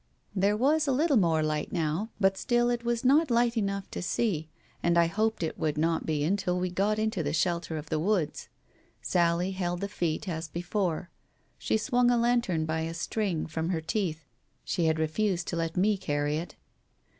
There 0.35 0.57
was 0.57 0.87
a 0.87 0.91
little 0.91 1.15
more 1.15 1.43
light 1.43 1.71
now, 1.71 2.09
but 2.19 2.35
still 2.35 2.71
it 2.71 2.83
was 2.83 3.03
"hot 3.03 3.29
light 3.29 3.55
enough 3.55 3.87
to 3.91 4.01
see, 4.01 4.49
and 4.81 4.97
I 4.97 5.05
hoped 5.05 5.43
it 5.43 5.59
would 5.59 5.77
not 5.77 6.07
be 6.07 6.23
until 6.23 6.57
we 6.59 6.71
got 6.71 6.97
into 6.97 7.21
the 7.21 7.33
shelter 7.33 7.77
of 7.77 7.91
the 7.91 7.99
woods. 7.99 8.49
Sally 9.03 9.51
held 9.51 9.79
the 9.79 9.87
feet, 9.87 10.27
as 10.27 10.47
before. 10.47 11.11
She 11.59 11.77
swung 11.77 12.09
a 12.09 12.17
lantern 12.17 12.65
by 12.65 12.79
a 12.79 12.95
string 12.95 13.45
from 13.45 13.69
her 13.69 13.79
teeth, 13.81 14.25
she 14.65 14.85
had 14.85 14.97
refused 14.97 15.47
to 15.49 15.55
let 15.55 15.77
me 15.77 15.97
carry 15.97 16.37
it. 16.37 16.55